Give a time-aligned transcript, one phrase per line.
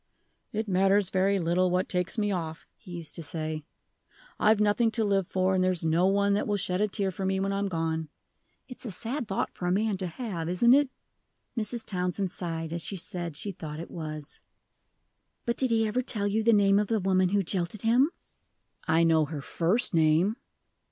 [0.51, 3.67] 'It matters very little what takes me off,' he used to say;
[4.39, 7.23] 'I've nothing to live for, and there's no one that will shed a tear for
[7.23, 8.09] me when I am gone.'
[8.67, 10.89] It's a sad thought for a man to have, isn't it?"
[11.55, 11.85] Mrs.
[11.85, 14.41] Townsend sighed as she said she thought it was.
[15.45, 18.09] "But did he ever tell you the name of the woman who jilted him?"
[18.87, 20.35] "I know her first name."